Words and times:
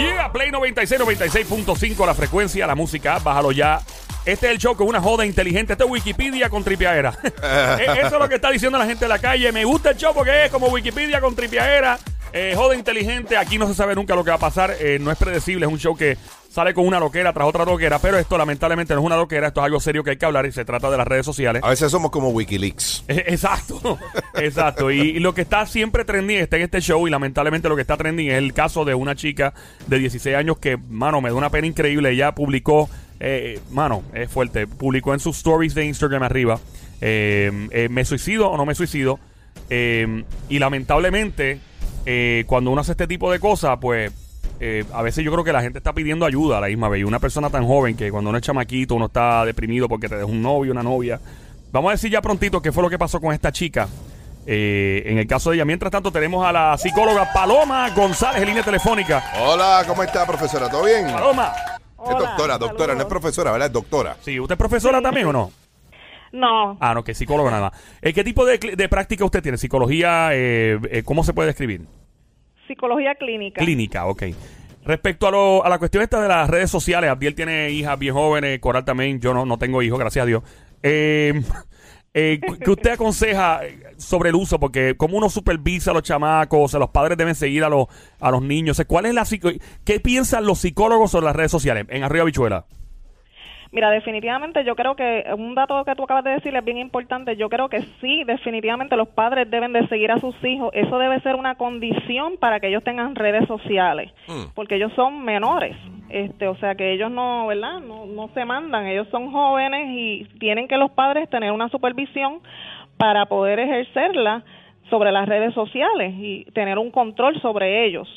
Yeah, 0.00 0.32
Play 0.32 0.50
96, 0.50 1.00
96.5 1.00 2.06
la 2.06 2.14
frecuencia, 2.14 2.66
la 2.66 2.74
música, 2.74 3.18
bájalo 3.18 3.52
ya. 3.52 3.80
Este 4.24 4.46
es 4.46 4.52
el 4.52 4.58
show 4.58 4.76
con 4.76 4.86
una 4.86 5.00
joda 5.00 5.24
inteligente. 5.24 5.72
Este 5.72 5.84
es 5.84 5.90
Wikipedia 5.90 6.48
con 6.50 6.62
tripiaera. 6.62 7.12
Eh, 7.42 7.86
Eso 7.98 8.06
es 8.06 8.12
lo 8.12 8.28
que 8.28 8.34
está 8.36 8.50
diciendo 8.50 8.78
la 8.78 8.86
gente 8.86 9.04
de 9.06 9.08
la 9.08 9.18
calle. 9.18 9.50
Me 9.52 9.64
gusta 9.64 9.90
el 9.90 9.96
show 9.96 10.12
porque 10.14 10.44
es 10.44 10.50
como 10.50 10.68
Wikipedia 10.68 11.20
con 11.20 11.34
tripiaera. 11.34 11.98
Eh, 12.32 12.54
joda 12.56 12.76
inteligente. 12.76 13.36
Aquí 13.36 13.58
no 13.58 13.66
se 13.66 13.74
sabe 13.74 13.94
nunca 13.94 14.14
lo 14.14 14.22
que 14.24 14.30
va 14.30 14.36
a 14.36 14.40
pasar. 14.40 14.74
Eh, 14.80 14.98
no 15.00 15.10
es 15.10 15.18
predecible. 15.18 15.66
Es 15.66 15.72
un 15.72 15.78
show 15.78 15.96
que 15.96 16.16
sale 16.48 16.74
con 16.74 16.86
una 16.86 17.00
loquera 17.00 17.32
tras 17.32 17.48
otra 17.48 17.64
loquera. 17.64 17.98
Pero 17.98 18.18
esto 18.18 18.38
lamentablemente 18.38 18.94
no 18.94 19.00
es 19.00 19.06
una 19.06 19.16
loquera. 19.16 19.48
Esto 19.48 19.60
es 19.60 19.64
algo 19.64 19.80
serio 19.80 20.04
que 20.04 20.10
hay 20.10 20.16
que 20.16 20.26
hablar 20.26 20.46
y 20.46 20.52
se 20.52 20.64
trata 20.64 20.90
de 20.90 20.96
las 20.96 21.06
redes 21.06 21.26
sociales. 21.26 21.62
A 21.64 21.70
veces 21.70 21.90
somos 21.90 22.10
como 22.10 22.30
Wikileaks. 22.30 23.04
Eh, 23.10 23.24
Exacto, 23.28 23.98
exacto. 24.34 24.90
Y, 24.90 25.00
y 25.00 25.18
lo 25.18 25.34
que 25.34 25.40
está 25.40 25.66
siempre 25.66 26.04
trending 26.04 26.38
está 26.38 26.56
en 26.56 26.62
este 26.62 26.80
show 26.80 27.06
y 27.08 27.10
lamentablemente 27.10 27.68
lo 27.68 27.74
que 27.74 27.82
está 27.82 27.96
trending 27.96 28.28
es 28.28 28.38
el 28.38 28.52
caso 28.52 28.84
de 28.84 28.94
una 28.94 29.16
chica 29.16 29.52
de 29.88 29.98
16 29.98 30.36
años 30.36 30.58
que, 30.58 30.76
mano, 30.76 31.20
me 31.20 31.30
da 31.30 31.34
una 31.34 31.50
pena 31.50 31.66
increíble. 31.66 32.10
Ella 32.10 32.32
publicó, 32.34 32.88
eh, 33.18 33.58
mano, 33.70 34.04
es 34.14 34.30
fuerte, 34.30 34.68
publicó 34.68 35.12
en 35.12 35.18
sus 35.20 35.38
stories 35.38 35.74
de 35.74 35.86
Instagram 35.86 36.22
arriba, 36.22 36.60
me 37.00 38.04
suicido 38.04 38.48
o 38.50 38.56
no 38.56 38.64
me 38.64 38.74
suicido. 38.76 39.18
Y 39.68 40.58
lamentablemente, 40.58 41.60
eh, 42.06 42.44
cuando 42.46 42.70
uno 42.70 42.80
hace 42.80 42.92
este 42.92 43.06
tipo 43.06 43.30
de 43.32 43.40
cosas, 43.40 43.78
pues... 43.80 44.12
eh, 44.60 44.84
a 44.92 45.02
veces 45.02 45.24
yo 45.24 45.32
creo 45.32 45.42
que 45.42 45.52
la 45.52 45.62
gente 45.62 45.78
está 45.78 45.92
pidiendo 45.92 46.26
ayuda 46.26 46.58
a 46.58 46.60
la 46.60 46.66
misma 46.66 46.88
vez. 46.88 47.00
Y 47.00 47.04
una 47.04 47.18
persona 47.18 47.48
tan 47.50 47.66
joven 47.66 47.96
que 47.96 48.10
cuando 48.10 48.30
uno 48.30 48.38
es 48.38 48.44
chamaquito, 48.44 48.94
uno 48.94 49.06
está 49.06 49.44
deprimido 49.44 49.88
porque 49.88 50.08
te 50.08 50.16
dejó 50.16 50.28
un 50.28 50.42
novio, 50.42 50.72
una 50.72 50.82
novia. 50.82 51.18
Vamos 51.72 51.90
a 51.90 51.92
decir 51.92 52.10
ya 52.10 52.20
prontito 52.20 52.60
qué 52.60 52.72
fue 52.72 52.82
lo 52.82 52.90
que 52.90 52.98
pasó 52.98 53.20
con 53.20 53.32
esta 53.32 53.52
chica. 53.52 53.88
Eh, 54.46 55.02
en 55.06 55.18
el 55.18 55.26
caso 55.26 55.50
de 55.50 55.56
ella. 55.56 55.64
Mientras 55.64 55.90
tanto, 55.92 56.10
tenemos 56.10 56.44
a 56.44 56.52
la 56.52 56.76
psicóloga 56.76 57.32
Paloma 57.32 57.88
González 57.90 58.42
en 58.42 58.48
línea 58.48 58.62
telefónica. 58.62 59.22
Hola, 59.40 59.84
¿cómo 59.86 60.02
está, 60.02 60.26
profesora? 60.26 60.68
¿Todo 60.68 60.84
bien? 60.84 61.06
Paloma. 61.12 61.52
Es 62.02 62.18
doctora, 62.18 62.58
doctora, 62.58 62.94
no 62.94 63.02
es 63.02 63.06
profesora, 63.06 63.52
¿verdad? 63.52 63.66
Es 63.66 63.72
doctora. 63.72 64.16
Sí, 64.24 64.40
¿usted 64.40 64.54
es 64.54 64.58
profesora 64.58 65.02
también 65.02 65.26
o 65.26 65.32
no? 65.32 65.52
No, 66.32 66.76
Ah, 66.80 66.94
no, 66.94 67.02
que 67.02 67.14
psicóloga 67.14 67.50
nada 67.50 67.70
más. 67.70 67.82
Eh, 68.02 68.12
¿Qué 68.12 68.22
tipo 68.24 68.44
de, 68.44 68.58
de 68.58 68.88
práctica 68.88 69.24
usted 69.24 69.42
tiene? 69.42 69.58
¿Psicología? 69.58 70.30
eh, 70.32 70.78
eh, 70.90 71.02
¿Cómo 71.04 71.24
se 71.24 71.32
puede 71.34 71.48
describir? 71.48 71.82
psicología 72.66 73.16
clínica. 73.16 73.60
Clínica, 73.60 74.06
ok. 74.06 74.22
Respecto 74.84 75.26
a, 75.26 75.30
lo, 75.32 75.64
a 75.64 75.68
la 75.68 75.78
cuestión 75.78 76.02
esta 76.04 76.22
de 76.22 76.28
las 76.28 76.48
redes 76.48 76.70
sociales, 76.70 77.10
Abdiel 77.10 77.34
tiene 77.34 77.70
hijas 77.70 77.98
bien 77.98 78.14
jóvenes, 78.14 78.60
Coral 78.60 78.84
también, 78.84 79.20
yo 79.20 79.34
no, 79.34 79.44
no 79.44 79.58
tengo 79.58 79.82
hijos, 79.82 79.98
gracias 79.98 80.22
a 80.22 80.26
Dios. 80.26 80.42
Eh, 80.82 81.42
eh, 82.14 82.40
¿Qué 82.64 82.70
usted 82.70 82.92
aconseja 82.92 83.60
sobre 83.98 84.30
el 84.30 84.36
uso? 84.36 84.58
Porque 84.58 84.96
como 84.96 85.18
uno 85.18 85.28
supervisa 85.28 85.90
a 85.90 85.94
los 85.94 86.02
chamacos, 86.04 86.60
o 86.60 86.68
sea, 86.68 86.80
los 86.80 86.90
padres 86.90 87.18
deben 87.18 87.34
seguir 87.34 87.64
a 87.64 87.68
los, 87.68 87.86
a 88.20 88.30
los 88.30 88.40
niños. 88.42 88.74
O 88.74 88.78
sea, 88.78 88.84
¿cuál 88.84 89.06
es 89.06 89.14
la 89.14 89.24
¿Qué 89.84 90.00
piensan 90.00 90.46
los 90.46 90.60
psicólogos 90.60 91.10
sobre 91.10 91.26
las 91.26 91.36
redes 91.36 91.50
sociales? 91.50 91.86
En 91.88 92.02
Arriba 92.04 92.24
Bichuela. 92.24 92.66
Mira, 93.72 93.88
definitivamente 93.90 94.64
yo 94.64 94.74
creo 94.74 94.96
que 94.96 95.24
un 95.36 95.54
dato 95.54 95.84
que 95.84 95.94
tú 95.94 96.02
acabas 96.02 96.24
de 96.24 96.32
decir 96.32 96.54
es 96.56 96.64
bien 96.64 96.78
importante. 96.78 97.36
Yo 97.36 97.48
creo 97.48 97.68
que 97.68 97.82
sí, 98.00 98.24
definitivamente 98.24 98.96
los 98.96 99.08
padres 99.08 99.48
deben 99.48 99.72
de 99.72 99.86
seguir 99.86 100.10
a 100.10 100.18
sus 100.18 100.34
hijos. 100.44 100.70
Eso 100.74 100.98
debe 100.98 101.20
ser 101.20 101.36
una 101.36 101.54
condición 101.54 102.36
para 102.38 102.58
que 102.58 102.66
ellos 102.66 102.82
tengan 102.82 103.14
redes 103.14 103.46
sociales, 103.46 104.12
porque 104.54 104.74
ellos 104.74 104.92
son 104.94 105.24
menores. 105.24 105.76
Este, 106.08 106.48
o 106.48 106.56
sea 106.56 106.74
que 106.74 106.92
ellos 106.92 107.12
no, 107.12 107.46
¿verdad? 107.46 107.78
No, 107.78 108.06
no 108.06 108.28
se 108.34 108.44
mandan. 108.44 108.86
Ellos 108.86 109.06
son 109.12 109.30
jóvenes 109.30 109.86
y 109.90 110.24
tienen 110.40 110.66
que 110.66 110.76
los 110.76 110.90
padres 110.90 111.30
tener 111.30 111.52
una 111.52 111.68
supervisión 111.68 112.40
para 112.96 113.26
poder 113.26 113.60
ejercerla 113.60 114.42
sobre 114.90 115.12
las 115.12 115.28
redes 115.28 115.54
sociales 115.54 116.12
y 116.18 116.44
tener 116.52 116.78
un 116.78 116.90
control 116.90 117.40
sobre 117.40 117.86
ellos. 117.86 118.08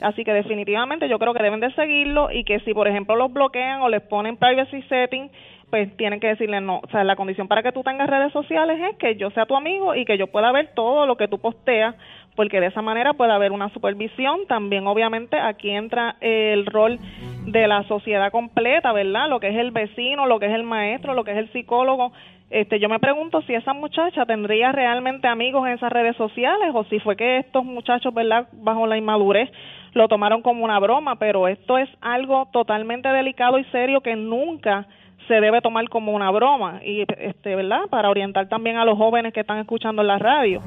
Así 0.00 0.24
que 0.24 0.32
definitivamente 0.32 1.08
yo 1.08 1.18
creo 1.18 1.34
que 1.34 1.42
deben 1.42 1.60
de 1.60 1.72
seguirlo 1.74 2.30
y 2.30 2.44
que 2.44 2.60
si 2.60 2.72
por 2.72 2.88
ejemplo 2.88 3.16
los 3.16 3.32
bloquean 3.32 3.82
o 3.82 3.88
les 3.88 4.02
ponen 4.02 4.36
privacy 4.36 4.82
setting, 4.82 5.30
pues 5.68 5.96
tienen 5.96 6.20
que 6.20 6.28
decirle 6.28 6.60
no. 6.60 6.80
O 6.82 6.88
sea, 6.90 7.04
la 7.04 7.16
condición 7.16 7.48
para 7.48 7.62
que 7.62 7.72
tú 7.72 7.82
tengas 7.82 8.08
redes 8.08 8.32
sociales 8.32 8.78
es 8.90 8.96
que 8.96 9.16
yo 9.16 9.30
sea 9.30 9.46
tu 9.46 9.56
amigo 9.56 9.94
y 9.94 10.04
que 10.04 10.18
yo 10.18 10.26
pueda 10.26 10.52
ver 10.52 10.70
todo 10.74 11.06
lo 11.06 11.16
que 11.16 11.28
tú 11.28 11.38
posteas, 11.38 11.94
porque 12.34 12.60
de 12.60 12.66
esa 12.66 12.82
manera 12.82 13.12
puede 13.14 13.32
haber 13.32 13.52
una 13.52 13.68
supervisión. 13.70 14.46
También 14.48 14.86
obviamente 14.86 15.38
aquí 15.38 15.70
entra 15.70 16.16
el 16.20 16.66
rol 16.66 16.98
de 17.46 17.66
la 17.66 17.82
sociedad 17.84 18.30
completa, 18.30 18.92
¿verdad? 18.92 19.28
Lo 19.28 19.40
que 19.40 19.48
es 19.48 19.56
el 19.56 19.70
vecino, 19.70 20.26
lo 20.26 20.38
que 20.38 20.46
es 20.46 20.52
el 20.52 20.62
maestro, 20.62 21.14
lo 21.14 21.24
que 21.24 21.32
es 21.32 21.38
el 21.38 21.52
psicólogo. 21.52 22.12
Este, 22.50 22.80
yo 22.80 22.88
me 22.88 22.98
pregunto 22.98 23.42
si 23.42 23.54
esa 23.54 23.72
muchacha 23.72 24.26
tendría 24.26 24.72
realmente 24.72 25.28
amigos 25.28 25.66
en 25.66 25.74
esas 25.74 25.92
redes 25.92 26.16
sociales 26.16 26.70
o 26.74 26.84
si 26.84 26.98
fue 26.98 27.16
que 27.16 27.38
estos 27.38 27.64
muchachos, 27.64 28.12
¿verdad? 28.12 28.48
Bajo 28.52 28.86
la 28.86 28.96
inmadurez 28.96 29.50
lo 29.92 30.08
tomaron 30.08 30.42
como 30.42 30.64
una 30.64 30.78
broma, 30.78 31.16
pero 31.16 31.48
esto 31.48 31.78
es 31.78 31.88
algo 32.00 32.48
totalmente 32.52 33.08
delicado 33.08 33.58
y 33.58 33.64
serio 33.64 34.00
que 34.00 34.16
nunca 34.16 34.86
se 35.26 35.40
debe 35.40 35.60
tomar 35.60 35.88
como 35.88 36.12
una 36.12 36.30
broma 36.30 36.80
y 36.84 37.04
este, 37.18 37.54
¿verdad? 37.54 37.82
Para 37.88 38.10
orientar 38.10 38.48
también 38.48 38.76
a 38.76 38.84
los 38.84 38.96
jóvenes 38.96 39.32
que 39.32 39.40
están 39.40 39.58
escuchando 39.58 40.02
en 40.02 40.08
la 40.08 40.18
radio. 40.18 40.60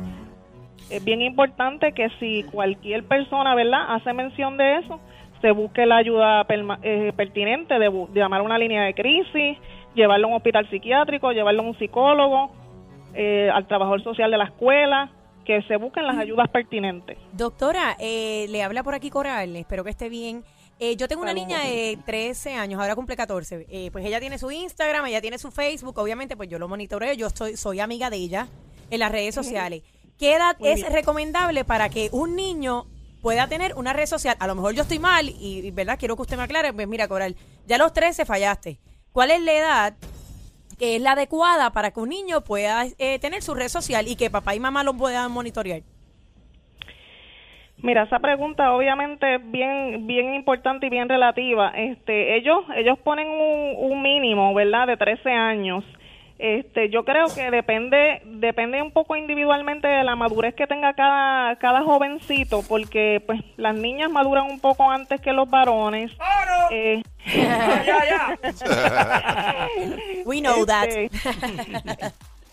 Es 0.90 1.04
bien 1.04 1.22
importante 1.22 1.94
que 1.94 2.10
si 2.20 2.44
cualquier 2.44 3.04
persona, 3.06 3.56
¿verdad?, 3.56 3.86
hace 3.90 4.14
mención 4.14 4.58
de 4.58 4.78
eso, 4.78 5.00
se 5.44 5.52
busque 5.52 5.86
la 5.86 5.98
ayuda 5.98 6.48
perma- 6.48 6.80
eh, 6.84 7.12
pertinente 7.18 7.78
de, 7.78 7.92
llamar 8.16 8.40
a 8.40 8.44
una 8.44 8.58
línea 8.58 8.84
de 8.84 8.94
crisis, 8.94 9.58
llevarlo 9.94 10.28
a 10.28 10.30
un 10.30 10.36
hospital 10.38 10.70
psiquiátrico, 10.70 11.34
llevarlo 11.34 11.64
a 11.64 11.66
un 11.66 11.78
psicólogo, 11.78 12.50
eh, 13.14 13.50
al 13.54 13.68
trabajador 13.68 14.02
social 14.04 14.32
de 14.32 14.38
la 14.38 14.46
escuela, 14.46 15.12
que 15.44 15.62
se 15.64 15.76
busquen 15.76 16.08
las 16.08 16.18
ayudas 16.18 16.48
pertinentes. 16.50 17.18
Doctora, 17.34 17.98
eh, 18.00 18.46
le 18.50 18.64
habla 18.64 18.84
por 18.84 18.94
aquí 18.96 19.10
Coral, 19.10 19.54
espero 19.58 19.84
que 19.84 19.90
esté 19.90 20.08
bien. 20.08 20.46
Eh, 20.80 20.96
yo 20.96 21.10
tengo 21.10 21.22
una 21.22 21.34
niña 21.34 21.60
de 21.60 22.00
13 22.06 22.56
años, 22.56 22.80
ahora 22.80 22.96
cumple 22.96 23.18
14. 23.18 23.68
Eh, 23.70 23.90
pues 23.92 24.06
ella 24.06 24.22
tiene 24.22 24.38
su 24.38 24.50
Instagram, 24.50 25.06
ella 25.08 25.20
tiene 25.20 25.38
su 25.38 25.52
Facebook, 25.52 25.98
obviamente 26.00 26.38
pues 26.38 26.48
yo 26.48 26.58
lo 26.58 26.70
monitoreo, 26.70 27.14
yo 27.14 27.30
soy, 27.30 27.58
soy 27.58 27.82
amiga 27.82 28.10
de 28.10 28.16
ella 28.16 28.48
en 28.90 29.00
las 29.02 29.12
redes 29.12 29.36
sociales. 29.36 29.84
¿Qué 30.18 30.36
edad 30.36 30.56
Muy 30.60 30.70
es 30.70 30.76
bien. 30.82 30.94
recomendable 30.94 31.66
para 31.66 31.90
que 31.90 32.08
un 32.14 32.38
niño 32.38 32.86
pueda 33.24 33.48
tener 33.48 33.74
una 33.76 33.94
red 33.94 34.06
social? 34.06 34.36
A 34.40 34.48
lo 34.48 34.54
mejor 34.54 34.76
yo 34.76 34.84
estoy 34.84 35.00
mal 35.00 35.28
y, 35.28 35.72
¿verdad? 35.72 35.98
Quiero 35.98 36.16
que 36.16 36.24
usted 36.24 36.38
me 36.38 36.44
aclare. 36.44 36.74
Pues 36.74 36.88
mira, 36.88 37.08
Coral, 37.08 37.36
ya 37.66 37.78
a 37.78 37.80
los 37.80 37.94
13 37.94 38.26
fallaste. 38.26 38.78
¿Cuál 39.14 39.32
es 39.32 39.42
la 39.42 39.54
edad 39.54 39.94
que 40.78 40.98
es 40.98 41.02
la 41.02 41.14
adecuada 41.14 41.72
para 41.72 41.92
que 41.92 42.02
un 42.02 42.10
niño 42.10 42.42
pueda 42.42 42.84
eh, 43.00 43.20
tener 43.20 43.42
su 43.42 43.56
red 43.56 43.70
social 43.70 44.08
y 44.08 44.18
que 44.18 44.30
papá 44.30 44.54
y 44.54 44.60
mamá 44.60 44.84
lo 44.84 44.94
puedan 44.94 45.32
monitorear? 45.32 45.82
Mira, 47.78 48.04
esa 48.04 48.20
pregunta 48.20 48.74
obviamente 48.74 49.36
es 49.36 49.52
bien, 49.52 50.06
bien 50.06 50.34
importante 50.36 50.88
y 50.88 50.90
bien 50.90 51.08
relativa. 51.08 51.70
Este, 51.76 52.36
ellos, 52.38 52.64
ellos 52.76 53.00
ponen 53.00 53.30
un, 53.30 53.92
un 53.92 54.02
mínimo, 54.02 54.54
¿verdad? 54.54 54.88
De 54.88 54.98
13 54.98 55.30
años. 55.32 55.84
Este, 56.40 56.90
yo 56.90 57.06
creo 57.06 57.28
que 57.34 57.52
depende, 57.52 58.22
depende 58.26 58.82
un 58.82 58.92
poco 58.92 59.16
individualmente 59.16 59.88
de 59.88 60.04
la 60.04 60.16
madurez 60.16 60.56
que 60.56 60.68
tenga 60.68 60.94
cada, 60.94 61.56
cada 61.58 61.84
jovencito, 61.84 62.64
porque 62.68 63.22
pues 63.26 63.42
las 63.56 63.76
niñas 63.76 64.12
maduran 64.12 64.46
un 64.46 64.60
poco 64.60 64.90
antes 64.90 65.22
que 65.22 65.32
los 65.32 65.50
varones. 65.50 66.12
Eh, 66.72 67.02
We 70.26 70.42
know 70.42 70.66
that. 70.66 70.88
Este, 70.88 71.10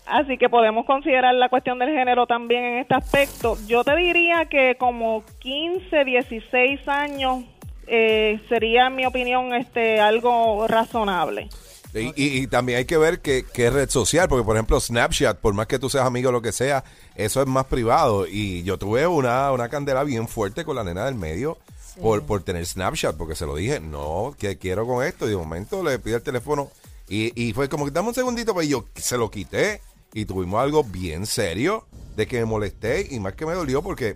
Así 0.05 0.37
que 0.37 0.49
podemos 0.49 0.85
considerar 0.85 1.33
la 1.35 1.49
cuestión 1.49 1.79
del 1.79 1.89
género 1.89 2.27
también 2.27 2.63
en 2.65 2.77
este 2.79 2.95
aspecto. 2.95 3.55
Yo 3.67 3.83
te 3.83 3.95
diría 3.95 4.45
que 4.45 4.75
como 4.75 5.23
15, 5.39 6.03
16 6.03 6.87
años 6.87 7.45
eh, 7.87 8.39
sería, 8.49 8.87
en 8.87 8.95
mi 8.95 9.05
opinión, 9.05 9.53
este 9.53 10.01
algo 10.01 10.67
razonable. 10.67 11.47
Y, 11.93 12.07
y- 12.15 12.37
y 12.43 12.47
también 12.47 12.77
hay 12.79 12.85
que 12.85 12.97
ver 12.97 13.19
qué, 13.21 13.45
qué 13.53 13.69
red 13.69 13.89
social, 13.89 14.29
porque 14.29 14.45
por 14.45 14.55
ejemplo 14.55 14.79
Snapchat, 14.79 15.37
por 15.39 15.53
más 15.53 15.67
que 15.67 15.77
tú 15.79 15.89
seas 15.89 16.05
amigo 16.05 16.29
o 16.29 16.31
lo 16.31 16.41
que 16.41 16.51
sea, 16.51 16.83
eso 17.15 17.41
es 17.41 17.47
más 17.47 17.65
privado. 17.65 18.25
Y 18.27 18.63
yo 18.63 18.77
tuve 18.77 19.05
una, 19.07 19.51
una 19.51 19.67
candela 19.69 20.03
bien 20.03 20.27
fuerte 20.27 20.63
con 20.63 20.75
la 20.77 20.83
nena 20.83 21.05
del 21.05 21.15
medio 21.15 21.57
por, 22.01 22.23
por 22.23 22.43
tener 22.43 22.65
Snapchat, 22.65 23.17
porque 23.17 23.35
se 23.35 23.45
lo 23.45 23.55
dije, 23.55 23.79
no, 23.81 24.33
que 24.39 24.57
quiero 24.57 24.87
con 24.87 25.03
esto. 25.05 25.27
Y 25.27 25.31
de 25.31 25.37
momento 25.37 25.83
le 25.83 25.99
pide 25.99 26.15
el 26.15 26.21
teléfono 26.21 26.71
y, 27.09 27.33
y 27.41 27.51
fue 27.53 27.67
como 27.67 27.83
que 27.85 27.91
dame 27.91 28.07
un 28.07 28.15
segundito, 28.15 28.53
pues 28.53 28.69
yo 28.69 28.85
se 28.95 29.17
lo 29.17 29.29
quité 29.29 29.81
y 30.13 30.23
tuvimos 30.25 30.61
algo 30.61 30.83
bien 30.85 31.25
serio 31.25 31.85
de 32.15 32.25
que 32.27 32.39
me 32.39 32.45
molesté 32.45 33.07
y 33.11 33.19
más 33.19 33.33
que 33.33 33.45
me 33.45 33.53
dolió 33.53 33.81
porque 33.81 34.15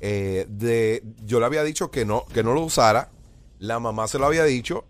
eh, 0.00 0.46
de, 0.48 1.02
yo 1.24 1.38
le 1.38 1.46
había 1.46 1.62
dicho 1.62 1.90
que 1.92 2.04
no, 2.04 2.24
que 2.34 2.42
no 2.42 2.52
lo 2.54 2.62
usara, 2.62 3.10
la 3.60 3.78
mamá 3.78 4.08
se 4.08 4.18
lo 4.18 4.26
había 4.26 4.42
dicho. 4.44 4.84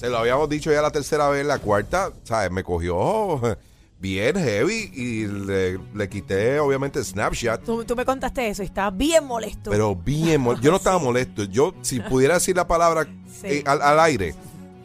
Se 0.00 0.08
lo 0.08 0.16
habíamos 0.16 0.48
dicho 0.48 0.72
ya 0.72 0.80
la 0.80 0.90
tercera 0.90 1.28
vez, 1.28 1.44
la 1.44 1.58
cuarta, 1.58 2.10
¿sabes? 2.22 2.50
Me 2.50 2.64
cogió 2.64 3.38
bien 4.00 4.34
heavy 4.34 4.90
y 4.94 5.26
le, 5.26 5.78
le 5.94 6.08
quité 6.08 6.58
obviamente 6.58 7.04
Snapchat. 7.04 7.64
Tú, 7.64 7.84
tú 7.84 7.94
me 7.94 8.06
contaste 8.06 8.48
eso 8.48 8.62
y 8.62 8.64
estabas 8.66 8.96
bien 8.96 9.26
molesto. 9.26 9.70
Pero 9.70 9.94
bien, 9.94 10.42
mol- 10.42 10.58
yo 10.62 10.70
no 10.70 10.78
estaba 10.78 10.98
molesto. 11.02 11.44
Yo, 11.44 11.74
si 11.82 12.00
pudiera 12.00 12.32
decir 12.34 12.56
la 12.56 12.66
palabra 12.66 13.06
Sí. 13.26 13.46
eh, 13.48 13.64
al, 13.66 13.82
al 13.82 14.00
aire, 14.00 14.34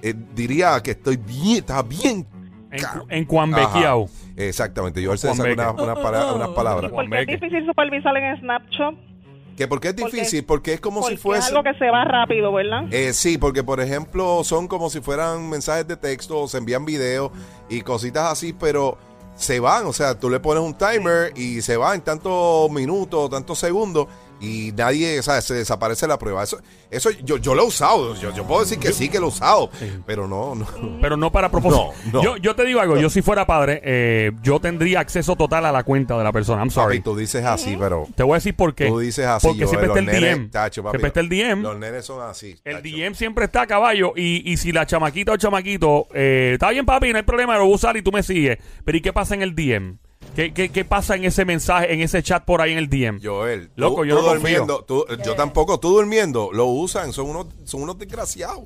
eh, 0.02 0.14
diría 0.36 0.84
que 0.84 0.92
estoy 0.92 1.16
bien, 1.16 1.60
estaba 1.60 1.84
bien. 1.84 2.28
En, 2.72 2.80
en 3.10 3.26
Exactamente, 4.36 5.02
yo 5.02 5.12
a 5.12 5.14
veces 5.14 5.30
Juan 5.30 5.38
saco 5.38 5.48
Beque. 5.78 5.84
unas 5.84 5.98
pala- 6.00 6.34
unas 6.34 6.50
palabras. 6.50 6.92
Porque 6.92 7.22
es 7.22 7.28
difícil 7.28 7.66
supervisar 7.66 8.18
en 8.18 8.38
Snapchat. 8.42 8.96
Que 9.56 9.68
porque 9.68 9.90
es 9.90 9.96
difícil, 9.96 10.44
porque 10.44 10.74
es 10.74 10.82
como 10.82 11.00
Porque 11.00 11.16
si 11.16 11.22
fuese... 11.22 11.40
es 11.40 11.48
algo 11.48 11.64
que 11.64 11.74
se 11.76 11.90
va 11.90 12.04
rápido, 12.04 12.52
¿verdad? 12.52 12.86
Eh, 12.92 13.14
sí, 13.14 13.38
porque 13.38 13.64
por 13.64 13.80
ejemplo 13.80 14.44
son 14.44 14.68
como 14.68 14.90
si 14.90 15.00
fueran 15.00 15.50
mensajes 15.50 15.88
de 15.88 15.96
texto, 15.96 16.42
o 16.42 16.48
se 16.48 16.58
envían 16.58 16.84
videos 16.84 17.32
y 17.70 17.82
cositas 17.82 18.32
así, 18.32 18.54
pero 18.54 18.98
se 19.36 19.60
van, 19.60 19.86
o 19.86 19.94
sea, 19.94 20.20
tú 20.20 20.30
le 20.30 20.40
pones 20.40 20.64
un 20.64 20.74
timer 20.74 21.34
y 21.36 21.62
se 21.62 21.78
va 21.78 21.94
en 21.94 22.02
tantos 22.02 22.70
minutos, 22.72 23.30
tantos 23.30 23.60
segundos 23.60 24.08
y 24.40 24.72
nadie, 24.76 25.20
o 25.20 25.24
sea, 25.24 25.42
se 25.42 25.54
desaparece 25.54 26.08
la 26.08 26.18
prueba. 26.18 26.44
Eso, 26.44 26.60
eso 26.92 27.10
yo, 27.24 27.38
yo 27.38 27.56
lo 27.56 27.64
he 27.64 27.66
usado, 27.66 28.16
yo, 28.16 28.34
yo 28.34 28.46
puedo 28.46 28.62
decir 28.62 28.80
que 28.80 28.92
sí 28.94 29.10
que 29.10 29.20
lo 29.20 29.26
he 29.26 29.30
usado, 29.30 29.70
pero 30.06 30.28
no, 30.28 30.56
no. 30.56 30.68
Pero 31.02 31.18
no 31.18 31.32
para 31.32 31.50
propósito. 31.50 31.92
No, 32.06 32.12
no. 32.14 32.24
Yo, 32.24 32.38
yo 32.38 32.56
te 32.56 32.66
digo 32.66 32.80
algo, 32.80 32.98
yo 32.98 33.10
si 33.10 33.22
fuera 33.22 33.46
padre, 33.46 33.82
eh, 33.84 34.32
yo 34.42 34.60
tendría 34.60 35.00
acceso 35.00 35.36
total 35.36 35.66
a 35.66 35.72
la 35.72 35.84
cuenta 35.84 36.18
de 36.18 36.24
la 36.24 36.32
persona. 36.32 36.62
I'm 36.62 36.72
sorry. 36.72 36.98
Papi, 36.98 37.04
tú 37.04 37.16
dices 37.16 37.46
así, 37.46 37.76
pero 37.80 38.08
Te 38.16 38.24
voy 38.24 38.34
a 38.34 38.36
decir 38.36 38.56
por 38.56 38.74
qué. 38.76 38.88
tú 38.88 39.00
dices 39.00 39.26
así. 39.26 39.48
Porque 39.48 39.62
yo, 39.62 39.68
siempre 39.68 39.88
está 39.88 40.00
el 40.00 40.06
nenes, 40.06 40.38
DM. 40.38 40.50
tacho, 40.50 40.84
papi, 40.84 40.92
siempre 40.92 41.08
está 41.08 41.20
el 41.20 41.30
DM. 41.30 41.62
Los 41.62 41.78
nenes 41.78 42.06
son 42.06 42.22
así. 42.28 42.56
El. 42.64 42.82
DM 42.82 43.16
siempre 43.16 43.46
está 43.46 43.62
a 43.62 43.68
caballo 43.68 44.14
y, 44.16 44.50
y 44.52 44.58
si 44.58 44.72
la 44.72 44.86
chamaquita 44.86 45.32
o 45.32 45.38
chamaquito, 45.38 46.08
eh, 46.14 46.52
está 46.54 46.70
bien 46.70 46.86
papi, 46.86 47.12
no 47.12 47.18
hay 47.18 47.24
problema, 47.24 47.58
lo 47.58 47.64
voy 47.64 47.74
a 47.74 47.76
usar 47.76 47.98
y 47.98 48.02
tú 48.02 48.12
me 48.12 48.22
sigues. 48.24 48.58
Pero 48.84 48.98
¿y 48.98 49.02
qué 49.02 49.14
pasa 49.14 49.34
en 49.34 49.42
el 49.42 49.56
DM? 49.56 49.98
¿Qué, 50.36 50.54
qué, 50.54 50.70
qué 50.70 50.84
pasa 50.86 51.16
en 51.16 51.24
ese 51.26 51.46
mensaje, 51.46 51.94
en 51.94 52.02
ese 52.02 52.22
chat 52.22 52.44
por 52.44 52.62
ahí 52.62 52.72
en 52.74 52.78
el 52.78 52.90
DM? 52.90 53.20
Joel, 53.24 53.70
Loco, 53.76 54.02
tú, 54.02 54.06
yo 54.06 54.18
tú 54.18 54.22
no 54.24 54.34
durmiendo, 54.34 54.84
tú- 54.86 55.06
yo 55.26 55.36
tampoco, 55.36 55.80
tú 55.80 55.90
durmiendo, 55.90 56.50
lo 56.52 56.66
usan, 56.66 57.14
son 57.14 57.30
unos, 57.30 57.48
son 57.64 57.84
unos 57.84 57.98
desgraciados. 57.98 58.66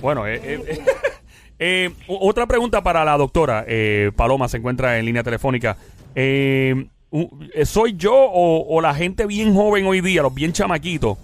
Bueno, 0.00 0.26
eh, 0.26 0.40
eh, 0.42 0.62
eh, 0.66 0.80
eh, 1.58 1.90
otra 2.08 2.46
pregunta 2.46 2.82
para 2.82 3.04
la 3.04 3.16
doctora 3.18 3.64
eh, 3.68 4.10
Paloma, 4.16 4.48
se 4.48 4.56
encuentra 4.56 4.98
en 4.98 5.04
línea 5.04 5.22
telefónica. 5.22 5.76
¿Soy 7.64 7.94
yo 7.96 8.14
o, 8.14 8.74
o 8.74 8.80
la 8.80 8.94
gente 8.94 9.26
bien 9.26 9.54
joven 9.54 9.84
hoy 9.86 10.00
día, 10.00 10.22
los 10.22 10.34
bien 10.34 10.52
chamaquitos, 10.52 11.18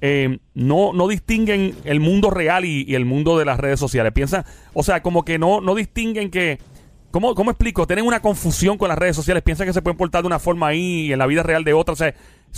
eh, 0.00 0.38
no, 0.54 0.92
no 0.94 1.08
distinguen 1.08 1.74
el 1.84 2.00
mundo 2.00 2.30
real 2.30 2.64
y, 2.64 2.84
y 2.88 2.94
el 2.94 3.04
mundo 3.04 3.38
de 3.38 3.44
las 3.44 3.60
redes 3.60 3.78
sociales? 3.78 4.12
Piensan, 4.14 4.44
o 4.72 4.82
sea, 4.82 5.02
como 5.02 5.24
que 5.24 5.38
no, 5.38 5.60
no 5.60 5.74
distinguen 5.74 6.30
que... 6.30 6.58
¿Cómo, 7.16 7.34
¿Cómo 7.34 7.50
explico? 7.50 7.86
Tienen 7.86 8.04
una 8.04 8.20
confusión 8.20 8.76
con 8.76 8.90
las 8.90 8.98
redes 8.98 9.16
sociales, 9.16 9.42
piensan 9.42 9.66
que 9.66 9.72
se 9.72 9.80
pueden 9.80 9.96
portar 9.96 10.20
de 10.20 10.26
una 10.26 10.38
forma 10.38 10.66
ahí 10.66 11.06
y 11.06 11.12
en 11.14 11.18
la 11.18 11.24
vida 11.26 11.42
real 11.42 11.64
de 11.64 11.72
otra. 11.72 11.94
O 11.94 11.96
sea, 11.96 12.12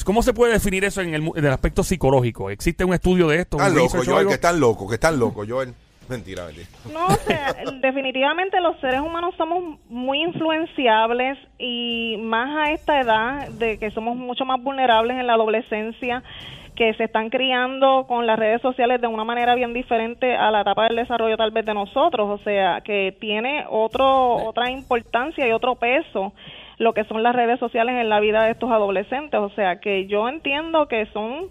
¿cómo 0.04 0.20
se 0.20 0.34
puede 0.34 0.52
definir 0.52 0.84
eso 0.84 1.00
en 1.00 1.14
el, 1.14 1.22
mu- 1.22 1.32
en 1.36 1.44
el 1.44 1.52
aspecto 1.52 1.84
psicológico? 1.84 2.50
¿Existe 2.50 2.84
un 2.84 2.92
estudio 2.92 3.28
de 3.28 3.36
esto? 3.42 3.56
Están 3.58 3.76
locos, 3.76 4.04
Joel, 4.04 4.26
que 4.26 4.34
están 4.34 4.58
locos, 4.58 4.88
que 4.88 4.94
están 4.96 5.16
locos, 5.16 5.46
Joel. 5.48 5.74
Mentira, 6.08 6.44
mentira. 6.46 6.66
No, 6.92 7.06
o 7.06 7.14
sea, 7.24 7.54
definitivamente 7.82 8.60
los 8.60 8.80
seres 8.80 9.00
humanos 9.00 9.32
somos 9.38 9.78
muy 9.88 10.22
influenciables 10.22 11.38
y 11.60 12.16
más 12.20 12.48
a 12.66 12.72
esta 12.72 13.00
edad 13.00 13.48
de 13.50 13.78
que 13.78 13.92
somos 13.92 14.16
mucho 14.16 14.44
más 14.44 14.60
vulnerables 14.60 15.18
en 15.18 15.28
la 15.28 15.34
adolescencia 15.34 16.24
que 16.78 16.94
se 16.94 17.04
están 17.04 17.28
criando 17.28 18.04
con 18.06 18.24
las 18.28 18.38
redes 18.38 18.62
sociales 18.62 19.00
de 19.00 19.08
una 19.08 19.24
manera 19.24 19.56
bien 19.56 19.72
diferente 19.74 20.36
a 20.36 20.52
la 20.52 20.60
etapa 20.60 20.84
del 20.86 20.94
desarrollo 20.94 21.36
tal 21.36 21.50
vez 21.50 21.66
de 21.66 21.74
nosotros, 21.74 22.40
o 22.40 22.42
sea, 22.44 22.82
que 22.82 23.16
tiene 23.20 23.64
otro 23.68 24.34
otra 24.46 24.70
importancia 24.70 25.44
y 25.48 25.50
otro 25.50 25.74
peso 25.74 26.32
lo 26.78 26.92
que 26.94 27.02
son 27.04 27.24
las 27.24 27.34
redes 27.34 27.58
sociales 27.58 27.96
en 27.96 28.08
la 28.08 28.20
vida 28.20 28.44
de 28.44 28.52
estos 28.52 28.70
adolescentes, 28.70 29.40
o 29.40 29.50
sea, 29.50 29.80
que 29.80 30.06
yo 30.06 30.28
entiendo 30.28 30.86
que 30.86 31.06
son 31.06 31.46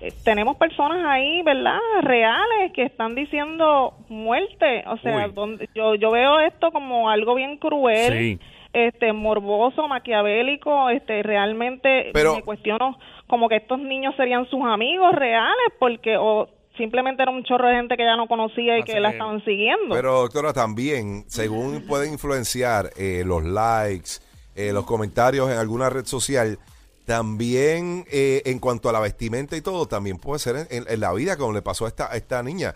eh, 0.00 0.08
tenemos 0.24 0.56
personas 0.56 1.04
ahí, 1.06 1.42
¿verdad? 1.42 1.78
Reales 2.00 2.72
que 2.72 2.82
están 2.82 3.14
diciendo 3.14 3.92
muerte. 4.08 4.82
O 4.88 4.96
sea, 4.96 5.28
donde 5.28 5.68
yo, 5.74 5.94
yo 5.94 6.10
veo 6.10 6.40
esto 6.40 6.72
como 6.72 7.08
algo 7.10 7.34
bien 7.36 7.56
cruel, 7.58 8.12
Sí. 8.12 8.38
este, 8.72 9.12
morboso, 9.12 9.86
maquiavélico. 9.86 10.88
Este, 10.90 11.22
realmente 11.22 12.10
Pero- 12.14 12.34
me 12.34 12.42
cuestiono 12.42 12.98
como 13.32 13.48
que 13.48 13.56
estos 13.56 13.78
niños 13.78 14.14
serían 14.18 14.44
sus 14.50 14.60
amigos 14.62 15.10
reales, 15.14 15.72
porque 15.78 16.18
o 16.18 16.48
simplemente 16.76 17.22
era 17.22 17.32
un 17.32 17.42
chorro 17.44 17.66
de 17.68 17.76
gente 17.76 17.96
que 17.96 18.04
ya 18.04 18.14
no 18.14 18.26
conocía 18.28 18.76
y 18.76 18.82
Así 18.82 18.92
que 18.92 19.00
la 19.00 19.08
estaban 19.10 19.42
siguiendo. 19.42 19.94
Pero 19.94 20.20
doctora, 20.20 20.52
también, 20.52 21.24
según 21.28 21.86
pueden 21.86 22.12
influenciar 22.12 22.90
eh, 22.98 23.22
los 23.24 23.42
likes, 23.42 24.10
eh, 24.54 24.72
los 24.74 24.84
comentarios 24.84 25.50
en 25.50 25.56
alguna 25.56 25.88
red 25.88 26.04
social, 26.04 26.58
también 27.06 28.04
eh, 28.10 28.42
en 28.44 28.58
cuanto 28.58 28.88
a 28.88 28.92
la 28.92 29.00
vestimenta 29.00 29.56
y 29.56 29.62
todo, 29.62 29.86
también 29.86 30.18
puede 30.18 30.38
ser 30.38 30.56
en, 30.56 30.66
en- 30.70 30.84
en 30.88 31.00
la 31.00 31.12
vida, 31.14 31.36
como 31.38 31.52
le 31.52 31.62
pasó 31.62 31.86
a 31.86 31.88
esta, 31.88 32.12
a 32.12 32.16
esta 32.16 32.42
niña. 32.42 32.74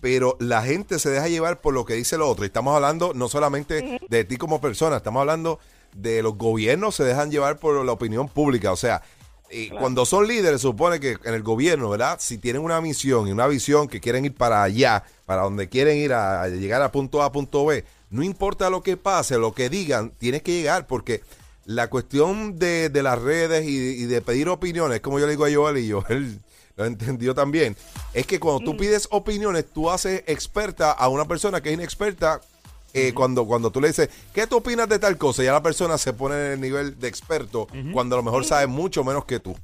Pero 0.00 0.36
la 0.40 0.62
gente 0.62 0.98
se 0.98 1.10
deja 1.10 1.28
llevar 1.28 1.60
por 1.60 1.74
lo 1.74 1.84
que 1.84 1.94
dice 1.94 2.16
el 2.16 2.22
otro. 2.22 2.44
Y 2.44 2.46
estamos 2.46 2.74
hablando 2.74 3.12
no 3.14 3.28
solamente 3.28 3.98
de 4.08 4.24
ti 4.24 4.36
como 4.36 4.60
persona, 4.60 4.96
estamos 4.96 5.20
hablando 5.20 5.58
de 5.94 6.22
los 6.22 6.36
gobiernos 6.38 6.94
se 6.94 7.04
dejan 7.04 7.30
llevar 7.30 7.58
por 7.58 7.84
la 7.84 7.92
opinión 7.92 8.26
pública. 8.28 8.72
O 8.72 8.76
sea, 8.76 9.02
y 9.52 9.68
cuando 9.70 10.06
son 10.06 10.26
líderes, 10.26 10.62
supone 10.62 10.98
que 10.98 11.18
en 11.24 11.34
el 11.34 11.42
gobierno, 11.42 11.90
¿verdad? 11.90 12.18
Si 12.20 12.38
tienen 12.38 12.62
una 12.62 12.80
misión 12.80 13.28
y 13.28 13.32
una 13.32 13.46
visión 13.46 13.86
que 13.86 14.00
quieren 14.00 14.24
ir 14.24 14.34
para 14.34 14.62
allá, 14.62 15.04
para 15.26 15.42
donde 15.42 15.68
quieren 15.68 15.98
ir 15.98 16.12
a, 16.12 16.42
a 16.42 16.48
llegar 16.48 16.80
a 16.82 16.90
punto 16.90 17.22
A, 17.22 17.30
punto 17.30 17.66
B, 17.66 17.84
no 18.10 18.22
importa 18.22 18.70
lo 18.70 18.82
que 18.82 18.96
pase, 18.96 19.38
lo 19.38 19.52
que 19.52 19.68
digan, 19.68 20.10
tienes 20.18 20.42
que 20.42 20.52
llegar 20.52 20.86
porque 20.86 21.22
la 21.64 21.88
cuestión 21.88 22.58
de, 22.58 22.88
de 22.88 23.02
las 23.02 23.20
redes 23.20 23.64
y, 23.66 23.76
y 23.76 24.04
de 24.06 24.20
pedir 24.22 24.48
opiniones, 24.48 25.00
como 25.00 25.18
yo 25.18 25.26
le 25.26 25.32
digo 25.32 25.44
a 25.44 25.52
Joel 25.52 25.78
y 25.78 25.90
Joel 25.90 26.40
lo 26.76 26.84
entendió 26.84 27.34
también, 27.34 27.76
es 28.14 28.26
que 28.26 28.40
cuando 28.40 28.64
tú 28.64 28.76
pides 28.76 29.06
opiniones, 29.10 29.66
tú 29.72 29.90
haces 29.90 30.24
experta 30.26 30.92
a 30.92 31.08
una 31.08 31.26
persona 31.26 31.60
que 31.60 31.68
es 31.70 31.74
inexperta 31.74 32.40
eh, 32.94 33.12
cuando, 33.14 33.46
cuando 33.46 33.70
tú 33.70 33.80
le 33.80 33.88
dices, 33.88 34.10
¿qué 34.32 34.46
tú 34.46 34.56
opinas 34.58 34.88
de 34.88 34.98
tal 34.98 35.16
cosa? 35.16 35.42
Ya 35.42 35.52
la 35.52 35.62
persona 35.62 35.98
se 35.98 36.12
pone 36.12 36.34
en 36.34 36.52
el 36.52 36.60
nivel 36.60 36.98
de 36.98 37.08
experto 37.08 37.66
cuando 37.92 38.16
a 38.16 38.18
lo 38.18 38.22
mejor 38.22 38.44
sabe 38.44 38.66
mucho 38.66 39.04
menos 39.04 39.24
que 39.24 39.40
tú. 39.40 39.56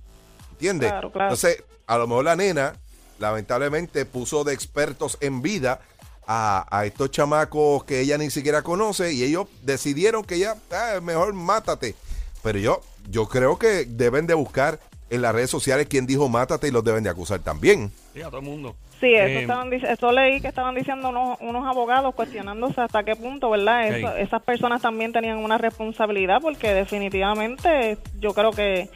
¿Entiendes? 0.53 0.91
Claro, 0.91 1.13
claro. 1.13 1.29
Entonces, 1.29 1.63
a 1.87 1.99
lo 1.99 2.07
mejor 2.07 2.25
la 2.25 2.37
nena, 2.37 2.75
lamentablemente, 3.19 4.05
puso 4.05 4.45
de 4.45 4.55
expertos 4.55 5.19
en 5.21 5.43
vida 5.43 5.81
a, 6.27 6.67
a 6.71 6.85
estos 6.85 7.11
chamacos 7.11 7.85
que 7.85 8.01
ella 8.01 8.19
ni 8.19 8.31
siquiera 8.31 8.63
conoce 8.63 9.13
y 9.13 9.23
ellos 9.23 9.47
decidieron 9.63 10.25
que 10.25 10.39
ya, 10.39 10.57
ah, 10.73 11.01
mejor 11.03 11.33
mátate. 11.35 11.95
Pero 12.43 12.59
yo, 12.59 12.81
yo 13.11 13.29
creo 13.29 13.59
que 13.59 13.85
deben 13.85 14.27
de 14.27 14.35
buscar 14.35 14.81
en 15.11 15.23
las 15.23 15.35
redes 15.35 15.51
sociales 15.51 15.87
quién 15.89 16.07
dijo 16.07 16.29
mátate 16.29 16.69
y 16.69 16.71
los 16.71 16.85
deben 16.85 17.03
de 17.05 17.11
acusar 17.11 17.41
también. 17.41 17.91
Sí, 18.15 18.21
a 18.23 18.27
todo 18.27 18.39
el 18.41 18.45
mundo. 18.47 18.75
Sí, 19.01 19.15
eso, 19.15 19.27
Eh, 19.27 19.41
estaban, 19.43 19.73
eso 19.73 20.13
leí 20.13 20.41
que 20.41 20.49
estaban 20.49 20.75
diciendo 20.75 21.11
unos, 21.11 21.39
unos 21.41 21.65
abogados 21.67 22.15
cuestionándose 22.15 22.81
hasta 22.81 23.05
qué 23.05 23.15
punto, 23.15 23.49
¿verdad? 23.51 23.87
Eso- 23.89 24.17
esas 24.17 24.43
personas 24.43 24.83
también 24.83 25.13
tenían 25.13 25.39
una 25.39 25.57
responsabilidad 25.57 26.41
porque 26.43 26.75
definitivamente 26.75 27.99
yo 28.21 28.35
creo 28.35 28.51
que, 28.51 28.89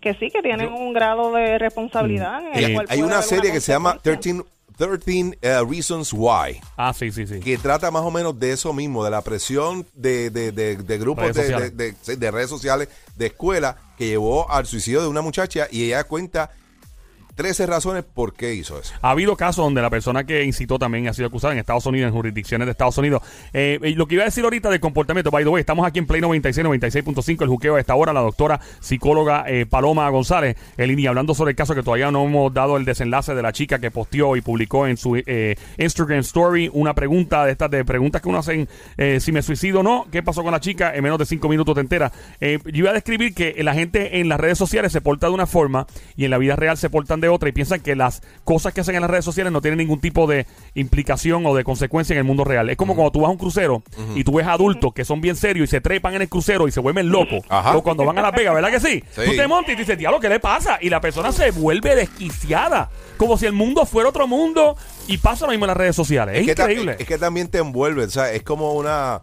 que 0.00 0.14
sí, 0.14 0.30
que 0.30 0.42
tienen 0.42 0.68
Yo- 0.68 0.74
un 0.76 0.92
grado 0.92 1.32
de 1.32 1.58
responsabilidad. 1.58 2.40
en 2.46 2.54
el 2.56 2.70
Eh, 2.70 2.74
cual 2.74 2.86
Hay 2.88 3.02
una 3.02 3.20
serie 3.22 3.50
que 3.52 3.60
se 3.60 3.72
llama 3.72 3.94
consecuencia. 3.94 4.32
13, 4.44 4.48
13 4.78 5.38
eh, 5.42 5.60
Reasons 5.68 6.12
Why. 6.14 6.60
Ah, 6.76 6.94
sí, 6.94 7.10
sí, 7.12 7.26
sí. 7.26 7.40
que 7.40 7.58
trata 7.58 7.90
más 7.90 8.02
o 8.02 8.10
menos 8.10 8.38
de 8.38 8.52
eso 8.52 8.72
mismo, 8.72 9.04
de 9.04 9.10
la 9.10 9.20
presión 9.22 9.84
de, 9.94 10.30
de, 10.30 10.52
de- 10.52 10.76
de 10.76 10.98
grupos 10.98 11.34
Redes 11.36 11.76
de 12.20 12.30
redes 12.30 12.48
sociales, 12.48 12.88
de 13.16 13.26
escuela, 13.26 13.76
que 13.98 14.06
llevó 14.06 14.50
al 14.50 14.66
suicidio 14.66 15.02
de 15.02 15.08
una 15.08 15.20
muchacha 15.20 15.66
y 15.70 15.82
ella 15.84 16.04
cuenta 16.04 16.50
13 17.38 17.66
razones 17.66 18.02
por 18.02 18.34
qué 18.34 18.54
hizo 18.54 18.80
eso. 18.80 18.92
Ha 19.00 19.12
habido 19.12 19.36
casos 19.36 19.64
donde 19.64 19.80
la 19.80 19.90
persona 19.90 20.24
que 20.24 20.42
incitó 20.42 20.76
también 20.76 21.06
ha 21.06 21.12
sido 21.12 21.28
acusada 21.28 21.52
en 21.52 21.60
Estados 21.60 21.86
Unidos, 21.86 22.08
en 22.08 22.14
jurisdicciones 22.14 22.66
de 22.66 22.72
Estados 22.72 22.98
Unidos. 22.98 23.22
Eh, 23.52 23.78
eh, 23.80 23.94
lo 23.94 24.08
que 24.08 24.16
iba 24.16 24.24
a 24.24 24.26
decir 24.26 24.42
ahorita 24.42 24.68
del 24.70 24.80
comportamiento, 24.80 25.30
by 25.30 25.44
the 25.44 25.48
way, 25.48 25.60
estamos 25.60 25.86
aquí 25.86 26.00
en 26.00 26.08
Play 26.08 26.20
96, 26.20 26.66
96.5, 26.66 27.42
el 27.42 27.48
juqueo 27.48 27.76
a 27.76 27.80
esta 27.80 27.94
hora, 27.94 28.12
la 28.12 28.22
doctora 28.22 28.58
psicóloga 28.80 29.44
eh, 29.46 29.66
Paloma 29.66 30.10
González, 30.10 30.56
en 30.76 30.88
línea, 30.88 31.10
hablando 31.10 31.32
sobre 31.32 31.52
el 31.52 31.56
caso 31.56 31.76
que 31.76 31.84
todavía 31.84 32.10
no 32.10 32.24
hemos 32.24 32.52
dado 32.52 32.76
el 32.76 32.84
desenlace 32.84 33.36
de 33.36 33.42
la 33.42 33.52
chica 33.52 33.78
que 33.78 33.92
posteó 33.92 34.34
y 34.34 34.40
publicó 34.40 34.88
en 34.88 34.96
su 34.96 35.16
Instagram 35.76 36.18
Story 36.18 36.68
una 36.72 36.92
pregunta 36.92 37.44
de 37.44 37.52
estas 37.52 37.70
de 37.70 37.84
preguntas 37.84 38.20
que 38.20 38.28
uno 38.30 38.38
hacen 38.38 38.68
eh, 38.96 39.20
si 39.20 39.30
me 39.30 39.42
suicido 39.42 39.78
o 39.78 39.82
no, 39.84 40.08
qué 40.10 40.24
pasó 40.24 40.42
con 40.42 40.50
la 40.50 40.58
chica, 40.58 40.92
en 40.92 41.04
menos 41.04 41.20
de 41.20 41.26
cinco 41.26 41.48
minutos 41.48 41.76
te 41.76 41.82
entera. 41.82 42.10
Yo 42.40 42.58
iba 42.64 42.90
a 42.90 42.94
describir 42.94 43.32
que 43.32 43.62
la 43.62 43.74
gente 43.74 44.18
en 44.18 44.28
las 44.28 44.40
redes 44.40 44.58
sociales 44.58 44.90
se 44.90 45.00
porta 45.00 45.28
de 45.28 45.34
una 45.34 45.46
forma 45.46 45.86
y 46.16 46.24
en 46.24 46.32
la 46.32 46.38
vida 46.38 46.56
real 46.56 46.76
se 46.76 46.90
portan 46.90 47.20
de 47.20 47.27
otra 47.28 47.48
y 47.48 47.52
piensan 47.52 47.80
que 47.80 47.96
las 47.96 48.22
cosas 48.44 48.72
que 48.72 48.80
hacen 48.80 48.94
en 48.94 49.02
las 49.02 49.10
redes 49.10 49.24
sociales 49.24 49.52
no 49.52 49.60
tienen 49.60 49.78
ningún 49.78 50.00
tipo 50.00 50.26
de 50.26 50.46
implicación 50.74 51.44
o 51.46 51.54
de 51.54 51.64
consecuencia 51.64 52.14
en 52.14 52.18
el 52.18 52.24
mundo 52.24 52.44
real. 52.44 52.70
Es 52.70 52.76
como 52.76 52.94
cuando 52.94 53.12
tú 53.12 53.20
vas 53.20 53.28
a 53.28 53.32
un 53.32 53.38
crucero 53.38 53.82
y 54.14 54.24
tú 54.24 54.32
ves 54.34 54.46
adultos 54.46 54.92
que 54.92 55.04
son 55.04 55.20
bien 55.20 55.36
serios 55.36 55.68
y 55.68 55.70
se 55.70 55.80
trepan 55.80 56.14
en 56.14 56.22
el 56.22 56.28
crucero 56.28 56.68
y 56.68 56.72
se 56.72 56.80
vuelven 56.80 57.10
locos. 57.10 57.44
Ajá. 57.48 57.76
O 57.76 57.82
cuando 57.82 58.04
van 58.04 58.18
a 58.18 58.22
Las 58.22 58.32
Vegas, 58.32 58.54
¿verdad 58.54 58.70
que 58.70 58.80
sí? 58.80 59.04
Sí. 59.14 59.22
Tú 59.24 59.36
te 59.36 59.46
montas 59.46 59.72
y 59.72 59.76
tú 59.76 59.80
dices, 59.80 59.98
diablo, 59.98 60.20
¿qué 60.20 60.28
le 60.28 60.40
pasa? 60.40 60.78
Y 60.80 60.90
la 60.90 61.00
persona 61.00 61.32
se 61.32 61.50
vuelve 61.50 61.94
desquiciada. 61.94 62.90
Como 63.16 63.36
si 63.36 63.46
el 63.46 63.52
mundo 63.52 63.84
fuera 63.84 64.08
otro 64.08 64.26
mundo 64.26 64.76
y 65.06 65.18
pasa 65.18 65.46
lo 65.46 65.50
mismo 65.50 65.64
en 65.64 65.68
las 65.68 65.76
redes 65.76 65.96
sociales. 65.96 66.36
Es, 66.36 66.48
increíble. 66.48 66.96
es 66.98 67.06
que 67.06 67.18
también 67.18 67.48
te 67.48 67.58
envuelve, 67.58 68.04
o 68.04 68.10
sea, 68.10 68.32
es 68.32 68.42
como 68.42 68.74
una, 68.74 69.22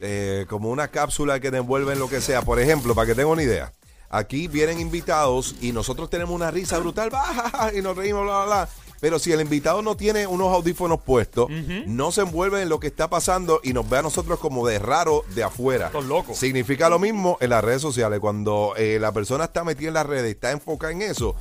eh, 0.00 0.46
como 0.48 0.70
una 0.70 0.88
cápsula 0.88 1.40
que 1.40 1.50
te 1.50 1.58
envuelve 1.58 1.92
en 1.92 1.98
lo 1.98 2.08
que 2.08 2.20
sea. 2.20 2.42
Por 2.42 2.60
ejemplo, 2.60 2.94
para 2.94 3.06
que 3.06 3.14
tenga 3.14 3.28
una 3.28 3.42
idea, 3.42 3.72
aquí 4.10 4.48
vienen 4.48 4.80
invitados 4.80 5.54
y 5.60 5.72
nosotros 5.72 6.10
tenemos 6.10 6.34
una 6.34 6.50
risa 6.50 6.78
brutal, 6.78 7.10
baja, 7.10 7.72
y 7.76 7.82
nos 7.82 7.96
reímos, 7.96 8.24
bla, 8.24 8.44
bla, 8.44 8.46
bla. 8.46 8.68
Pero 9.00 9.18
si 9.18 9.32
el 9.32 9.40
invitado 9.40 9.82
no 9.82 9.96
tiene 9.96 10.26
unos 10.26 10.52
audífonos 10.54 11.00
puestos, 11.02 11.48
no 11.86 12.12
se 12.12 12.22
envuelve 12.22 12.62
en 12.62 12.68
lo 12.68 12.80
que 12.80 12.86
está 12.86 13.10
pasando 13.10 13.60
y 13.62 13.72
nos 13.72 13.88
ve 13.88 13.98
a 13.98 14.02
nosotros 14.02 14.38
como 14.38 14.66
de 14.66 14.78
raro 14.78 15.24
de 15.34 15.44
afuera. 15.44 15.86
Estos 15.86 16.06
locos. 16.06 16.38
Significa 16.38 16.88
lo 16.88 16.98
mismo 16.98 17.36
en 17.40 17.50
las 17.50 17.62
redes 17.62 17.82
sociales. 17.82 18.20
Cuando 18.20 18.72
eh, 18.76 18.98
la 18.98 19.12
persona 19.12 19.44
está 19.44 19.64
metida 19.64 19.88
en 19.88 19.94
las 19.94 20.06
redes 20.06 20.28
y 20.28 20.32
está 20.32 20.50
enfocada 20.50 20.92
en 20.92 21.02
eso, 21.02 21.36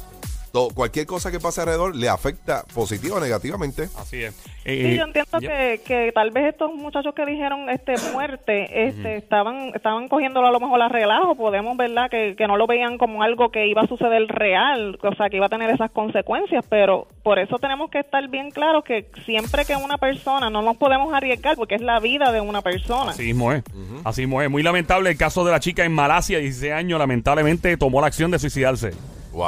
cualquier 0.73 1.05
cosa 1.05 1.31
que 1.31 1.39
pase 1.39 1.61
alrededor 1.61 1.95
le 1.95 2.09
afecta 2.09 2.63
positiva 2.73 3.17
o 3.17 3.19
negativamente. 3.19 3.89
Así 3.97 4.23
es. 4.23 4.33
Sí, 4.33 4.71
Eh, 4.71 4.95
yo 4.97 5.03
entiendo 5.03 5.39
que, 5.39 5.81
que 5.85 6.11
tal 6.13 6.31
vez 6.31 6.45
estos 6.45 6.73
muchachos 6.73 7.13
que 7.13 7.23
dijeron 7.25 7.69
este 7.69 7.93
muerte 8.11 8.87
este 8.87 9.17
estaban 9.17 9.71
estaban 9.75 10.07
cogiéndolo 10.07 10.47
a 10.47 10.51
lo 10.51 10.59
mejor 10.59 10.81
a 10.81 10.89
relajo, 10.89 11.35
podemos 11.35 11.77
verdad 11.77 12.09
que, 12.09 12.35
que 12.35 12.47
no 12.47 12.57
lo 12.57 12.65
veían 12.65 12.97
como 12.97 13.21
algo 13.21 13.49
que 13.49 13.67
iba 13.67 13.83
a 13.83 13.87
suceder 13.87 14.25
real, 14.27 14.97
o 15.01 15.15
sea, 15.15 15.29
que 15.29 15.37
iba 15.37 15.45
a 15.45 15.49
tener 15.49 15.69
esas 15.69 15.91
consecuencias, 15.91 16.65
pero 16.67 17.07
por 17.21 17.37
eso 17.39 17.57
tenemos 17.59 17.91
que 17.91 17.99
estar 17.99 18.27
bien 18.27 18.51
claros 18.51 18.83
que 18.83 19.07
siempre 19.25 19.65
que 19.65 19.75
una 19.75 19.97
persona 19.97 20.49
no 20.49 20.61
nos 20.61 20.77
podemos 20.77 21.13
arriesgar 21.13 21.55
porque 21.55 21.75
es 21.75 21.81
la 21.81 21.99
vida 21.99 22.31
de 22.31 22.41
una 22.41 22.61
persona. 22.61 23.11
Así 23.11 23.23
mismo 23.23 23.51
es. 23.51 23.63
Así 24.03 24.21
mismo 24.21 24.41
es. 24.41 24.49
Muy 24.49 24.63
lamentable 24.63 25.09
el 25.11 25.17
caso 25.17 25.45
de 25.45 25.51
la 25.51 25.59
chica 25.59 25.83
en 25.85 25.91
Malasia, 25.91 26.39
16 26.39 26.73
años, 26.73 26.99
lamentablemente 26.99 27.77
tomó 27.77 28.01
la 28.01 28.07
acción 28.07 28.31
de 28.31 28.39
suicidarse. 28.39 28.91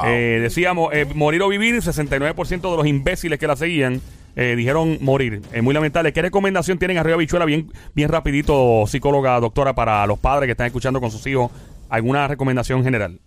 Eh, 0.06 0.40
decíamos, 0.42 0.94
eh, 0.94 1.06
morir 1.14 1.42
o 1.42 1.50
vivir, 1.50 1.82
69% 1.82 2.72
de 2.72 2.78
los 2.78 2.86
imbéciles 2.86 3.40
que 3.40 3.48
la 3.48 3.56
seguían 3.56 4.02
eh, 4.36 4.56
dijeron 4.56 4.98
morir. 5.02 5.42
Es 5.52 5.64
muy 5.64 5.74
lamentable. 5.74 6.14
¿Qué 6.14 6.22
recomendación 6.22 6.78
tienen 6.78 6.98
arriba, 6.98 7.18
bichuela? 7.18 7.46
Bien, 7.46 7.72
bien 7.96 8.10
rapidito, 8.10 8.86
psicóloga, 8.88 9.40
doctora, 9.40 9.74
para 9.74 10.06
los 10.06 10.20
padres 10.20 10.48
que 10.48 10.52
están 10.52 10.68
escuchando 10.68 11.02
con 11.02 11.12
sus 11.12 11.26
hijos. 11.28 11.52
¿Alguna 11.90 12.28
recomendación 12.28 12.84
general? 12.84 13.20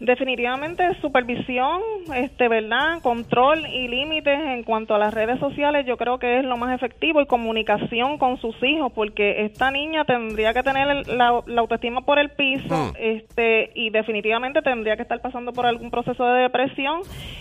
Definitivamente 0.00 0.84
supervisión, 1.00 1.80
este, 2.14 2.46
¿verdad? 2.48 3.00
Control 3.02 3.66
y 3.66 3.88
límites 3.88 4.38
en 4.38 4.62
cuanto 4.62 4.94
a 4.94 4.98
las 4.98 5.12
redes 5.12 5.40
sociales, 5.40 5.86
yo 5.86 5.96
creo 5.96 6.18
que 6.18 6.38
es 6.38 6.44
lo 6.44 6.56
más 6.56 6.72
efectivo 6.74 7.20
y 7.20 7.26
comunicación 7.26 8.16
con 8.16 8.40
sus 8.40 8.54
hijos, 8.62 8.92
porque 8.94 9.44
esta 9.44 9.70
niña 9.72 10.04
tendría 10.04 10.54
que 10.54 10.62
tener 10.62 10.88
el- 10.88 11.18
la, 11.18 11.40
la 11.46 11.60
autoestima 11.60 12.02
por 12.02 12.18
el 12.20 12.30
piso, 12.30 12.92
este, 12.98 13.72
y 13.74 13.90
definitivamente 13.90 14.62
tendría 14.62 14.94
que 14.96 15.02
estar 15.02 15.20
pasando 15.20 15.52
por 15.52 15.66
algún 15.66 15.90
proceso 15.90 16.24
de 16.26 16.42
depresión 16.42 17.00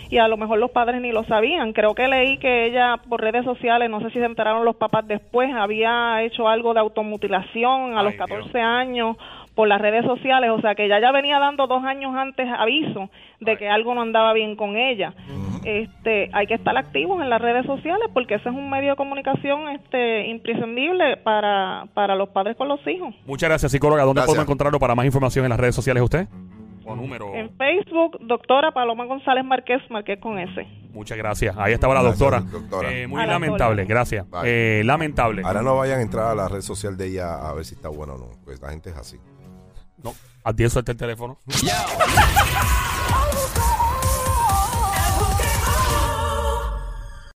y 0.10 0.18
a 0.18 0.28
lo 0.28 0.36
mejor 0.38 0.58
los 0.58 0.72
padres 0.72 1.00
ni 1.00 1.12
lo 1.12 1.24
sabían. 1.26 1.74
Creo 1.74 1.94
que 1.94 2.08
leí 2.08 2.38
que 2.40 2.66
ella 2.66 2.98
por 3.08 3.22
redes 3.22 3.46
sociales, 3.46 3.90
no 3.90 4.00
sé 4.02 4.08
si 4.10 4.20
se 4.20 4.26
enteraron 4.26 4.66
los 4.66 4.78
papás 4.78 5.08
después, 5.08 5.54
había 5.54 6.24
hecho 6.24 6.48
algo 6.48 6.74
de 6.74 6.80
automutilación 6.80 7.96
a 7.96 8.00
Ay, 8.00 8.06
los 8.06 8.14
Dios. 8.14 8.28
14 8.28 8.60
años 8.62 9.16
por 9.58 9.68
las 9.68 9.82
redes 9.82 10.06
sociales, 10.06 10.52
o 10.52 10.62
sea 10.62 10.76
que 10.76 10.86
ella 10.86 11.00
ya 11.02 11.12
venía 11.12 11.40
dando 11.40 11.66
dos 11.66 11.84
años 11.84 12.16
antes 12.16 12.48
aviso 12.60 13.10
de 13.40 13.58
que 13.58 13.68
algo 13.68 13.96
no 13.96 14.04
andaba 14.04 14.32
bien 14.34 14.56
con 14.56 14.78
ella. 14.78 15.16
Este, 15.64 16.30
hay 16.32 16.46
que 16.46 16.54
estar 16.54 16.78
activos 16.78 17.24
en 17.24 17.32
las 17.32 17.42
redes 17.42 17.66
sociales 17.66 18.08
porque 18.14 18.36
ese 18.36 18.50
es 18.50 18.56
un 18.56 18.70
medio 18.70 18.92
de 18.92 18.96
comunicación 18.96 19.68
este 19.70 20.28
imprescindible 20.28 21.18
para, 21.18 21.86
para 21.96 22.16
los 22.16 22.30
padres 22.30 22.56
con 22.56 22.68
los 22.68 22.80
hijos. 22.86 23.16
Muchas 23.26 23.50
gracias, 23.50 23.72
psicóloga. 23.72 24.04
¿Dónde 24.04 24.22
podemos 24.22 24.44
encontrarlo 24.44 24.80
para 24.80 24.94
más 24.94 25.08
información 25.08 25.44
en 25.46 25.50
las 25.50 25.60
redes 25.60 25.74
sociales 25.74 26.04
usted? 26.04 26.28
O 26.86 26.96
número. 26.96 27.34
En 27.34 27.50
Facebook, 27.58 28.20
doctora 28.22 28.72
Paloma 28.72 29.06
González 29.06 29.44
Márquez, 29.44 29.82
Márquez 29.90 30.20
con 30.20 30.38
S. 30.38 30.68
Muchas 30.94 31.18
gracias. 31.18 31.56
Ahí 31.58 31.74
estaba 31.74 31.96
la 31.96 32.04
Gracias, 32.04 32.52
doctora. 32.52 32.92
Eh, 32.92 33.08
muy 33.08 33.26
lamentable, 33.26 33.86
gracias. 33.86 34.26
Eh, 34.44 34.84
lamentable. 34.86 35.42
Ahora 35.44 35.64
no 35.64 35.76
vayan 35.76 36.00
a 36.00 36.02
entrar 36.04 36.28
a 36.28 36.36
la 36.36 36.48
red 36.48 36.62
social 36.62 36.96
de 36.96 37.08
ella 37.08 37.50
a 37.50 37.54
ver 37.54 37.66
si 37.66 37.74
está 37.74 37.90
buena 37.90 38.14
o 38.14 38.18
no, 38.20 38.28
pues 38.46 38.62
la 38.62 38.70
gente 38.70 38.92
es 38.92 38.98
así. 38.98 39.18
No, 40.08 40.16
adiós 40.44 40.72
suelta 40.72 40.94
el 40.94 40.98
teléfono. 40.98 41.38